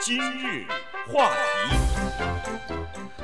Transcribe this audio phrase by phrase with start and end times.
[0.00, 0.64] 今日
[1.12, 1.28] 话
[1.68, 1.76] 题，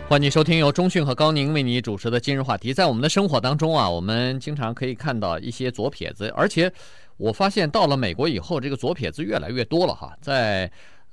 [0.08, 2.75] 欢迎收听由中讯和高宁为你主持的今日话题。
[2.75, 6.73] 在我们的生活当中啊，我们经常可以看到一些左撇子，而且
[7.17, 10.16] 我发现到了美国以后，这个左撇子越来越多了哈。
[10.21, 10.68] 在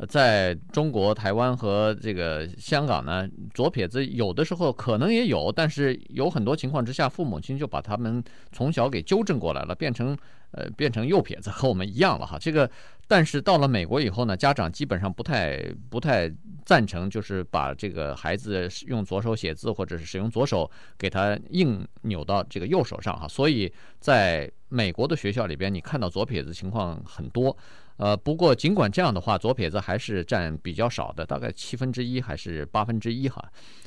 [0.07, 10.17] 在中国、台湾和这个香港呢，左撇子有的时候可能也有，但是有很多情况之下，父母亲就把他们从小给纠正过来了，变成
[10.52, 12.38] 呃变成右撇子，和我们一样了哈。
[12.39, 12.70] 这个。
[13.07, 16.31] 但是到了美国以后呢，家长基本上不太不太
[16.63, 23.27] 赞成，就是把这个孩子用左手写字或者是使用左手给他硬扭到这个右手上哈。
[23.27, 27.58] 所以在美国的学校里边，你看到左撇子情况很多。
[28.01, 33.41] 呃，不过尽管这样的话，左撇子还是占比较少的，大概七分之一还是八分之一哈。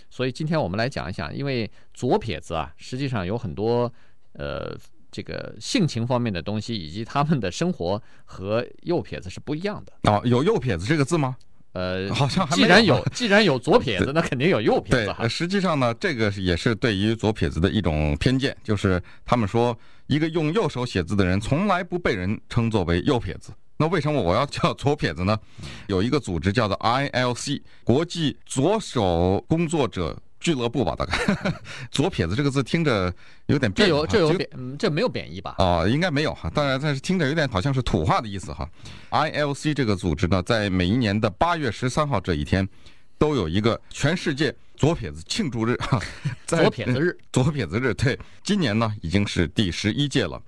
[0.09, 3.93] 所以今天我们来讲一讲，因为左撇子啊，实际上有很多
[4.35, 4.77] 呃。
[5.15, 10.21] 这个性情方面的东西，以及他们的生活和右撇子是不一样的哦。
[10.25, 11.37] 有右撇子这个字吗？
[11.73, 12.57] 呃，好像还。
[12.57, 15.19] 既然有， 既然有左撇子，那肯定有右撇子哈。
[15.21, 19.79] 对，实际上呢，这个也是对于左撇子的一种偏见，就是他们说
[20.09, 23.53] 一个用右手写字的人，从来不被人称作为右撇子。
[23.77, 25.39] 那为什么我要叫左撇子呢？
[25.89, 30.17] 有一个组织叫做 ILC 国际左手工作者。
[30.41, 31.17] 俱乐部吧，大概
[31.91, 33.11] 左撇子这个字听着
[33.47, 35.55] 有点这有这有贬，嗯，这没有贬义吧？
[35.57, 36.51] 哦，应该没有哈。
[36.55, 38.69] 当然，但是听着有点好像是土话的意思哈。
[39.11, 42.69] ILC 这个组织呢，在每一年的八月十三号这一天，
[43.17, 45.99] 都有一个全世界左撇子庆祝日哈。
[46.47, 50.39] 左撇子日，左撇子日，对，今年呢已经是第十一届了，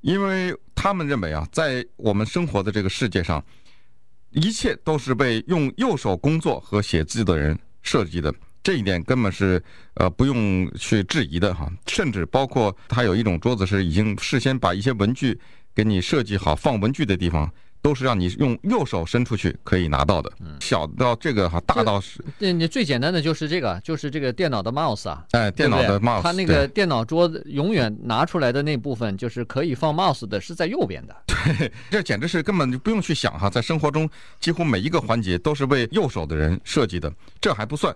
[0.00, 3.44] 因为他们认为啊，在我们生活的这个世界上，
[4.30, 8.34] 一切都是被用右手工作和写字的人设计的。
[8.62, 15.38] 这一点根本是呃不用去质疑的哈，甚至包括他有一种桌子是已经事先把一些文具
[15.74, 20.30] 给你设计好，放文具的地方都是让你用右手伸出去可以拿到的。
[20.60, 22.24] 小到这个哈，大到是。
[22.38, 25.24] 对，你最简单的就是这个，就是这个电脑的 mouse 啊。
[25.32, 31.16] 哎，电脑的 mouse，它那个电脑桌子永远拿出来的那部分就是可以放 mouse 的，是在右边的。
[31.58, 34.08] 对，这简直是根本就不用去想哈，在生活中
[34.38, 37.94] 几乎每一个环节都是为右手的人设计的，这还不算。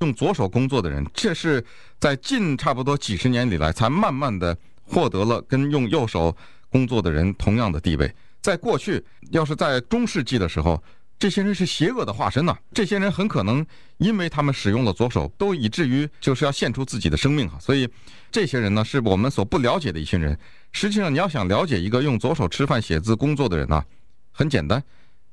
[0.00, 1.64] 用左手工作的人，这是
[1.98, 4.54] 在近差不多几十年以来才慢慢的
[4.84, 6.36] 获得了跟用右手
[6.68, 8.14] 工作的人同样的地位。
[8.46, 10.80] 在过去，要是在中世纪的时候，
[11.18, 12.56] 这些人是邪恶的化身呐。
[12.72, 17.58] 这些人很可能因为他们使用了左手，都以至于就是要献出自己的生命哈。
[17.58, 17.88] 所以，
[18.30, 20.38] 这些人呢，是我们所不了解的一群人。
[20.70, 23.84] 实际上，你要想了解一个用左手吃饭、写字、工作的人呢，
[24.30, 24.80] 很简单，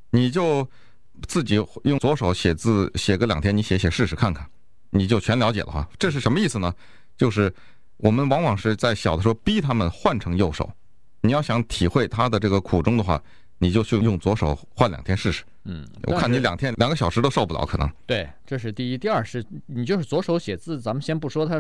[0.09, 0.68] 你就。
[1.28, 4.44] 自己用左手写字写个两天，你写写试试看看，
[4.90, 5.88] 你就全了解了哈。
[6.00, 6.73] 这是什么意思呢？
[7.16, 7.53] 就是
[7.97, 10.68] 我们往往是在小的时候逼他们换成右手。
[11.23, 13.19] 你要想体会他的这个苦衷的话，
[13.57, 15.44] 你就去用左手换两天试试。
[15.63, 17.89] 嗯，我看你两天两个小时都受不了，可能。
[18.06, 18.97] 对，这是第一。
[18.97, 21.59] 第二是，你就是左手写字，咱们先不说他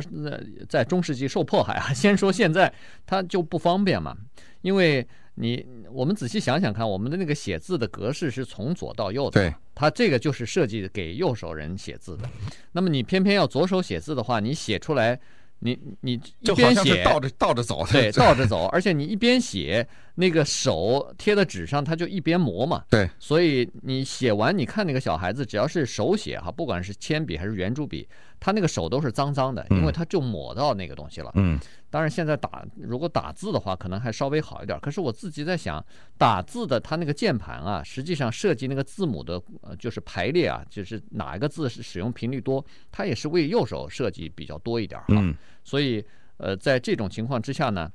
[0.69, 2.71] 在中世纪受迫害啊， 先说现在
[3.05, 4.15] 他就不方便嘛，
[4.61, 5.07] 因为。
[5.35, 12.29] 你我们仔细想想看，我们的那个写字的格式是从左到右的，对，它这个就是设计给右手人写字的。
[12.71, 15.19] 那么你偏偏要左手写字的话，你写出来，
[15.63, 28.07] 你你一边写倒着倒着走，对，倒着走，而且你一边写，那个手贴在纸上，它就一边磨嘛，对，所以你写完，你看那个小孩子，只要是手写哈，不管是铅笔还是圆珠笔，
[28.39, 31.59] 他那个手都是脏脏的，因为他就抹到那个东西了，嗯。
[31.89, 34.79] 当然，现在打如果打字的话，可能还稍微好一点。
[34.79, 35.83] 可是我自己在想，
[36.17, 45.05] 打字的它那个键盘啊，实际上设计那个字母的呃，就是排列啊，就是哪一个字是使用频率多，它也是为右手设计比较多一点哈。
[45.09, 45.35] 嗯。
[45.63, 46.03] 所以
[46.37, 47.87] 呃，在这种情况之下呢，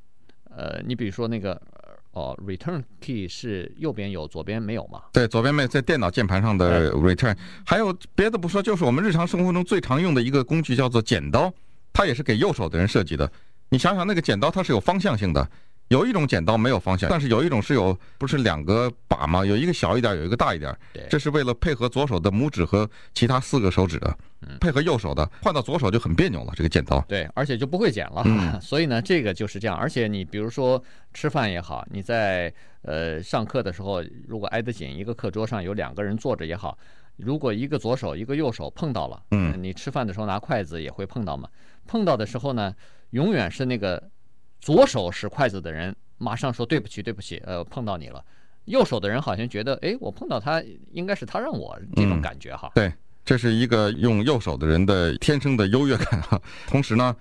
[0.45, 1.61] 呃，你比如说那个
[2.19, 5.03] 哦，return key 是右边有，左边没有嘛？
[5.13, 7.37] 对，左边没有，在电脑键盘上的 return。
[7.65, 11.53] 还有别的不说，就是我们日常生活中最常用的一个工具叫做剪刀，
[11.93, 13.31] 它也是给右手的人设计的。
[13.69, 15.49] 你想想，那个剪刀它是有方向性的，
[15.89, 19.45] 有一种剪刀没有方向，但是有一种是有，不是两个把吗？
[19.45, 20.75] 有一个小一点，有一个大一点。
[20.93, 24.19] 对，这是为了配合左手的拇指和其他四个手指的，
[24.61, 26.53] 配合右手的，换到左手就很别扭了。
[26.55, 28.23] 这个剪刀，对，而且就不会剪了。
[28.27, 29.77] 嗯， 所以呢，这个就是这样。
[29.77, 30.83] 而且你比如说
[31.15, 32.53] 吃饭也好，你在
[32.83, 36.77] 呃上课的时候，如果挨得紧，一个课桌上有两个人坐着也好，
[37.17, 41.49] 如果一个左手一个右手碰到了，嗯，你吃饭的时候拿筷子也会碰到嘛。
[41.87, 42.75] 碰到的时候呢，
[43.11, 44.11] 永远是那个
[44.61, 48.25] 左手使筷子的人马上说对不起，对不起，呃，碰到你了。
[48.65, 50.63] 右手的人好像觉得，哎，我碰到他
[50.93, 52.71] 应该是他让我这种感觉哈。
[52.75, 52.93] 对，
[53.25, 56.39] 这是一个用右手的人的天生的优越感哈。
[56.69, 57.17] 同时呢，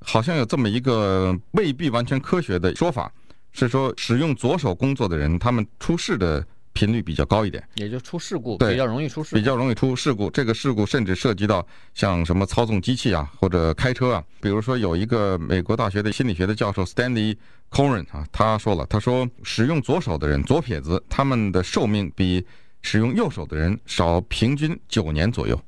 [0.00, 3.10] 好像有这么一个未必完全科学的说法，
[3.52, 6.46] 是说使用左手工作的人，他们出事的
[6.80, 10.30] 频率比较高一点，也就出事故对比较容易出事故，比较容易出事故。
[10.30, 14.24] 这个事故甚至涉及到像什么操纵机器啊，或者开车啊。
[14.40, 17.36] 比如说有一个美国大学的心理学的教授 Stanley
[17.70, 22.42] Coren 啊，他说了，他说使用左手的人，左撇子，他们的寿命比
[22.80, 25.60] 使用右手的人少平均九年左右。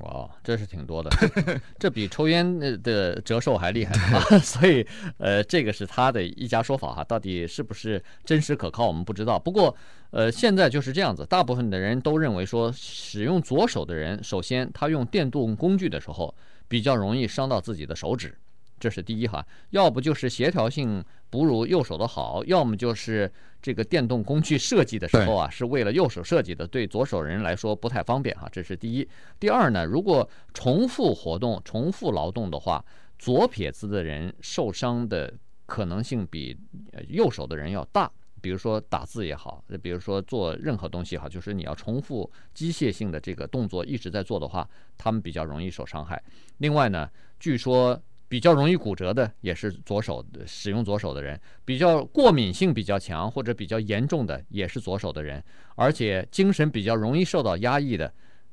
[0.00, 1.10] 哇，这是挺多的，
[1.78, 4.24] 这比抽烟的的折寿还厉害啊！
[4.40, 4.86] 所以，
[5.18, 9.38] 呃，这个是他的一家说法哈，到底是不是真实可靠，我们不知道。
[9.38, 9.76] 不过，
[10.10, 16.34] 呃，现在就是这样子，大部分的人都认为说，使用左手的人，首先他用电动工具的时候，
[16.68, 18.34] 比较容易伤到自己的手指。
[18.82, 23.32] 这是第一哈，要不就是协调性不如右手的好，要么就是
[23.62, 28.48] 这个电动工具设计的时候啊，是为了右手设计的，对左手人来说不太方便哈。
[28.50, 29.08] 这是第一。
[29.38, 32.84] 第二呢，如果重复活动、重复劳动的话，
[33.20, 35.32] 左撇子的人受伤的
[35.64, 36.58] 可能性比
[37.06, 38.10] 右手的人要大。
[38.40, 44.68] 比如说打字也好，比如说做任何东西好，就是你要重复机械性的这个动作一直在做的话，
[44.98, 46.20] 他们比较容易受伤害。
[46.58, 47.08] 另外呢，
[47.38, 48.02] 据说。
[48.32, 55.44] 比较容易骨折的也是左手，使用左手的人，比较过敏性比较强或者比较严重的也是左手的人，
[55.74, 58.10] 而且精神比较容易受到压抑的，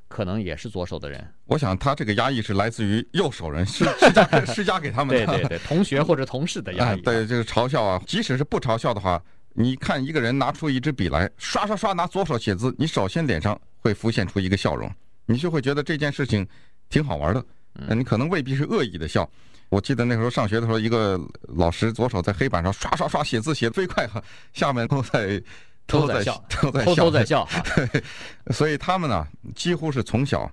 [0.09, 1.25] 可能也是左手的人。
[1.45, 6.99] 我想他这个压抑是来自于右手人施 施加施加给他们的，对对对，同学或者同事的压抑。
[6.99, 9.23] 对，就是嘲笑啊，即使是不嘲笑的话，
[9.53, 14.91] 你看一个人拿出一支笔来，刷刷刷拿左手写字，你首先脸上会浮现出一个笑容，
[15.25, 16.45] 你就会觉得这件事情
[16.89, 17.45] 挺好玩的。
[17.75, 19.29] 嗯，你可能未必是恶意的笑。
[19.69, 24.21] 我记得那时候上学的时候，一个老师左手在黑板上刷刷刷写字，写得飞快哈，
[24.51, 25.41] 下面都在
[25.85, 27.47] 都在笑，都在笑，偷偷在笑。
[27.75, 28.03] 对，
[28.51, 30.51] 所以他们呢，几乎是从小，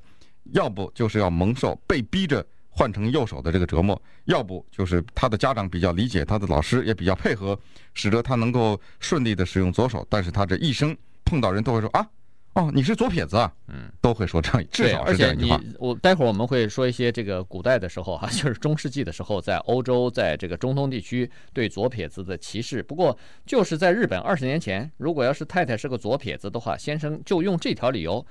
[0.53, 7.59] 要不就是要蒙受被逼着换成右手的这个折磨，要不就是他的家长比较理解，他的老师也比较配合，
[7.95, 10.07] 使得他能够顺利的使用左手。
[10.11, 12.07] 但是他这一生碰到人都会说啊。
[12.57, 13.53] 哦，你是左撇子啊？
[13.69, 15.57] 嗯，都会说这样，至少是这样一句话。
[15.57, 22.83] 而且你，我待会儿我们会说一些这个古代的时候哈， 就是中世纪的时候，在欧洲，在这个中东地区对左撇子的歧视。
[22.83, 28.25] 不过就是在日本二十年前，如果要是太太是个左撇子的话，先生就用这条理由，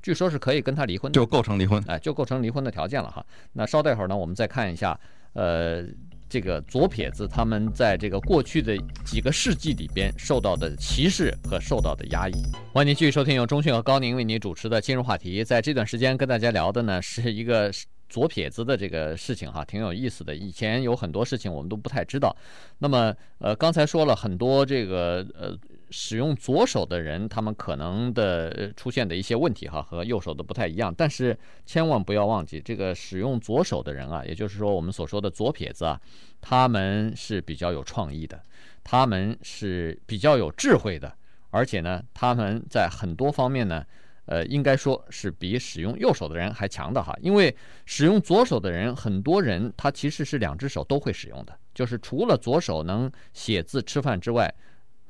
[0.00, 3.26] 据说是可以跟他离婚的，就构成离婚，哎，就构成离婚的条件了哈。
[3.52, 4.96] 那稍待会儿呢，我们再看一下，
[5.32, 5.84] 呃。
[6.32, 8.74] 这个左撇子他们在这个过去的
[9.04, 12.42] 几个世纪里边受到的歧视和受到的压抑。
[12.72, 15.44] 欢迎您继续收听由钟讯和高宁为您主持的今日话题。
[15.44, 17.70] 在这段时间跟大家聊的呢是一个
[18.08, 20.34] 左撇子的这个事情哈，挺有意思的。
[20.34, 22.34] 以前有很多事情我们都不太知道。
[22.78, 25.54] 那么呃，刚才说了很多这个呃。
[25.92, 30.92] 使用左手的人，他们可能的出现的一些问题哈，和右手的不太一样。
[30.92, 36.00] 但是千万不要忘记，这个使用左手的人啊，也就是说我们所说的左撇子啊，
[36.40, 38.42] 他们是比较有创意的，
[38.82, 41.14] 他们是比较有智慧的，
[41.50, 43.84] 而且呢，他们在很多方面呢，
[44.24, 47.14] 呃，应该说是比使用右手的人还强的哈。
[47.20, 47.54] 因为
[47.84, 54.52] 使用左手的人，很多人他其实是两只手都会使用的，就是除了左手能写字吃饭之外。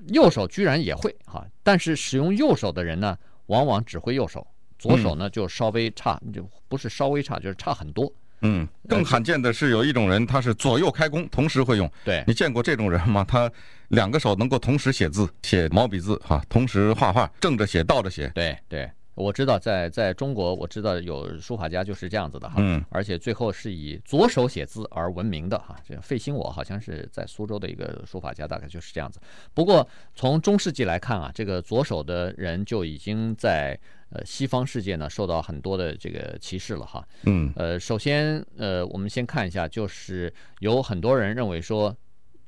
[0.09, 3.17] 右手居然也会哈，但是使用右手的人呢，
[3.47, 4.47] 往往只会右手，
[4.79, 8.13] 左手呢就稍微差，就不是稍微差，就是差很多。
[8.45, 11.89] 嗯，更罕见的是有一种人，他是左右开弓，同时会用。
[12.05, 13.25] 对，你见过这种人吗？
[13.27, 13.49] 他
[13.89, 18.29] 两个手能够同时写字，写毛笔字哈，同时画画，正着写，倒着写。
[18.35, 18.91] 对对。
[19.15, 25.77] 我知道在，在在中国，我知道有书法家就是这样子的哈，嗯，而且最后是以左手写字而闻名的哈。
[25.87, 29.21] 这个费心我好像是在苏州的一个书法家，大概就是这样子。
[29.53, 33.79] 不过从中世纪来看啊，这个左手的人就已经在
[34.11, 37.07] 呃西方世界呢受到很多的这个歧视了哈。
[37.25, 41.95] 嗯，呃，首先呃，我们先看一下，就是有很多人认为说，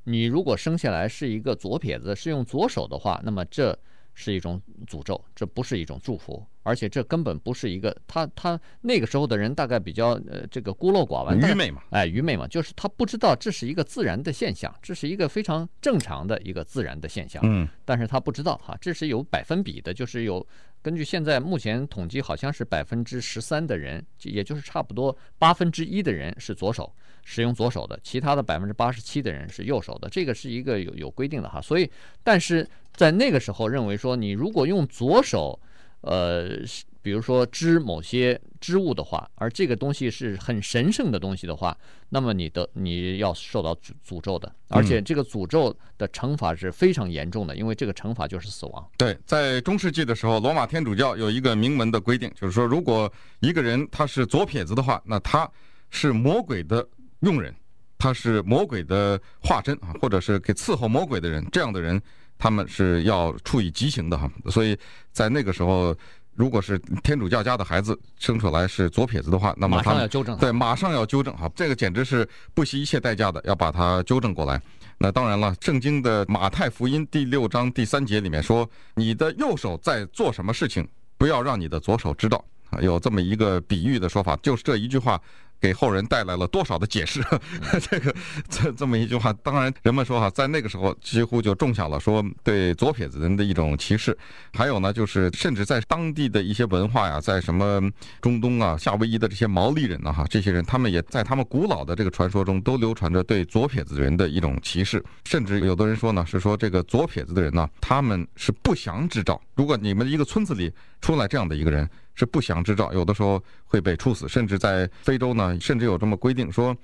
[0.04, 3.78] 你如果生下来是一个左撇子，是用左手的话，那么这
[4.14, 6.44] 是一种诅咒，这不是一种祝福。
[6.62, 17.42] 而且这根本不是一个他他那个时候的人大概比较呃这个孤陋寡闻，愚昧嘛，哎愚昧嘛，就是他不知道这是一个自然的现象，这是一个非常正常的一个自然的现象。
[17.44, 20.46] 嗯，但是他不知道哈，这是有百分比的，就是有
[20.84, 31.58] 根据现在目前统计，好像是百分之十三的人，也就是差不多八分之一的人是左手使用左手的，其他的百分之八十七的人是右手的，这个是一个有有规定的哈。
[31.58, 31.90] 所以，
[32.22, 35.58] 但是在那个时候认为说，你如果用左手。
[36.06, 36.58] 呃，
[37.04, 41.76] 比如说织某些织物的话，而这个东西是很神圣的东西的话，
[42.08, 48.90] 那么你的你要受到诅诅咒的，而且这个诅咒的惩罚是非常严重的，因为这个惩罚就是死亡。
[48.96, 55.46] 对，在中世纪的时候，罗马天主教有一个明文的规定，就是说，如果一个人他是左撇子的话，那他
[55.90, 56.88] 是魔鬼的
[57.20, 57.54] 佣人，
[57.98, 62.00] 他是魔鬼的化身啊，或者是给伺候魔鬼的人，这样的人。
[62.36, 64.28] 他们是要处以极刑的哈。
[64.50, 64.76] 所以
[65.12, 65.96] 在那个时候，
[66.34, 74.60] 如果是天主教家的孩子生出来是左撇子的话，那么他马上要纠正，对，马上要纠正哈，这个简直是不惜一切代价的要把它纠正过来。
[74.98, 80.86] 那当然了，圣经的马太福音第六章第三节里面说：“你的右手在做什么事情，
[81.18, 85.20] 不要让你的左手知道。”啊，有这么一个比喻的说法，就是这一句话。
[85.60, 87.22] 给后人带来了多少的解释？
[87.90, 88.14] 这个
[88.48, 94.16] 这这么一句话，当然人们说哈，在那个时候几乎就种下了说对左撇子人的一种歧视。
[94.52, 97.80] 还有呢，就是甚至在当地的一些文化呀，在什么
[98.20, 105.02] 中东啊、夏威夷的这些毛利人呢，哈，这些人他们也在他们古老的这个传说中都流传着对左撇子人的一种歧视。
[105.24, 109.40] 甚至有的人说呢，是说这个左撇子的人呢，他们是不祥之兆。
[109.54, 111.88] 如果你们一个村子里出来这样的一个人。
[112.14, 116.76] 是不祥之兆，有的时候会被处死，甚至在非洲呢，甚至有这么规定说，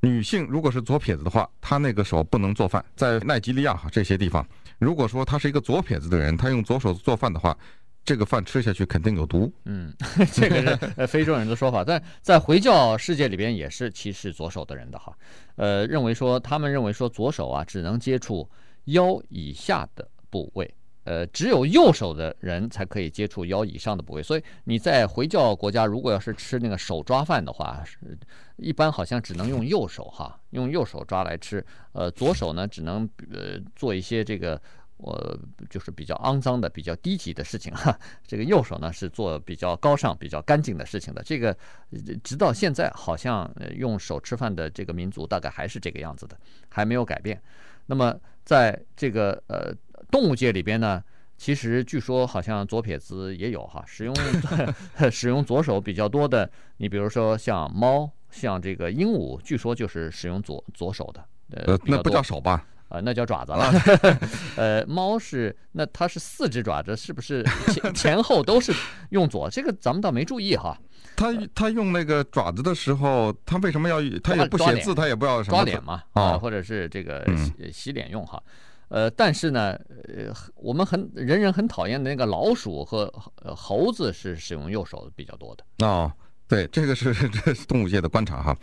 [0.00, 2.84] 女性如果是左撇子的话，她那个手不能做饭。
[2.96, 4.46] 在奈及利亚哈这些地方，
[4.78, 7.56] 如果说他是一个左撇子的人，他用左手做饭的话，
[8.02, 9.52] 这个饭吃下去肯定有毒。
[9.66, 9.92] 嗯，
[10.32, 10.62] 这个
[10.96, 15.14] 是非洲人的说法，在在回教世界里边也是歧视左手的人的哈，
[15.56, 18.48] 呃，认为说他们认为说左手啊只能接触
[18.86, 20.74] 腰以下的部位。
[21.04, 27.96] 呃，只有右手的人才可以接触腰以上的部位，所以你在回教国家，如果要是吃那个手抓饭的话，是
[28.56, 31.64] 一般好像只能用右手哈，用右手抓来吃。
[31.92, 34.60] 呃，左手呢，只能呃做一些这个
[34.98, 35.38] 我、
[35.70, 37.98] 就是比较肮脏的、比较低级的事情哈。
[38.26, 41.22] 这个右手呢是做比较高尚、比较干净的事情的。
[41.22, 41.56] 这个
[42.22, 46.38] 直到现在，好像用手吃饭的这个民族大概还是这个样子的，
[46.68, 47.40] 还没有改变。
[47.86, 48.14] 那么
[48.44, 49.74] 在这个呃。
[50.10, 51.02] 动物界里边呢，
[51.36, 54.14] 其实据说好像左撇子也有哈，使用
[55.10, 61.24] 使用左手比较多的，你比如说像猫，像这个鹦鹉，据说就是使用左左手的。
[61.52, 62.64] 呃，那不叫手吧？
[62.88, 63.72] 啊、呃，那叫爪子了。
[64.56, 68.72] 呃，猫是那它是四只爪子，是不是前前后都是
[69.10, 69.48] 用左？
[69.50, 70.76] 这个咱们倒没注意哈。
[71.16, 74.00] 它它用那个爪子的时候，它为什么要？
[74.22, 75.56] 它也不写字，它也不要什么？
[75.56, 78.42] 抓脸嘛啊，或者是这个洗洗脸用哈。
[78.90, 79.78] 呃，但是呢，
[80.08, 83.08] 呃，我们很人人很讨厌的那个老鼠和
[83.56, 85.86] 猴子是使用右手比较多的。
[85.86, 86.12] 哦，
[86.48, 88.56] 对，这个是这是动物界的观察哈。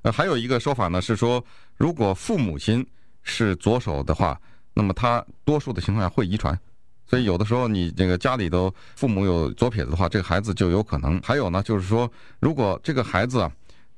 [0.00, 1.44] 呃，还有一个说法呢是说，
[1.76, 2.86] 如果父母亲
[3.22, 4.40] 是左手的话，
[4.72, 6.58] 那么他多数的情况下会遗传。
[7.06, 11.20] 所以有的时候你这个家里头父母有左撇子的话，这个孩子就有可能。
[11.22, 12.10] 还有呢，就是说，
[12.40, 13.52] 如果这个孩子啊。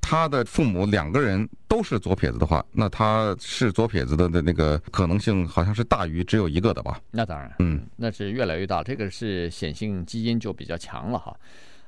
[0.09, 7.01] 他的父母两个人都是左撇子的话，那他是左撇子的的那个可能性好像是大于只有一个的吧？
[7.11, 11.37] 那当然，嗯，那是越来越大，这个是显性基因就比较强了哈。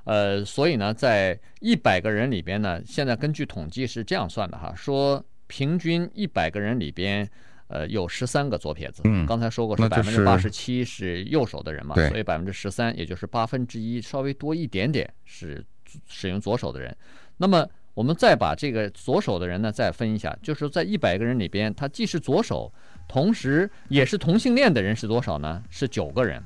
[0.02, 7.24] 呃，所以呢，在一百个人里边呢，现在根据统计是这样算的哈，说平均一百个人里边，
[7.68, 9.02] 呃，有十三个左撇子。
[9.04, 15.64] 嗯，刚才说过是百分之八十七是右手的人嘛，所以百分之十三，也就是八分之一，稍微多一点点是
[16.08, 16.96] 使用左手的人。
[17.36, 17.64] 那么
[17.98, 22.72] 我们再把这个左手的人呢，再分一下，就是在一百个人里边，他既是左手，
[23.08, 25.60] 同时也是同性恋的人是多少呢？
[25.68, 26.40] 是九个人。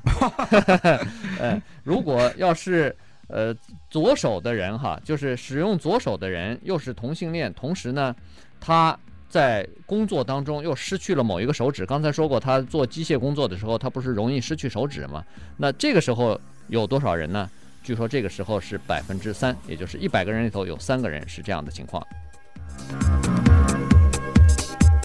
[1.38, 3.54] 呃，如果要是呃
[3.90, 8.16] 左手的人哈，就是使用左手的人又是同性恋，同时呢，
[8.58, 11.84] 他在工作当中又失去了某一个手指。
[11.84, 15.22] 刚才说过，他做机械工作的时候，他不是容易失去手指吗？
[15.58, 17.46] 那这个时候有多少人呢？
[17.82, 22.06] 据说这个时候是百分之三，也就是一百个人里头有三个人是这样的情况。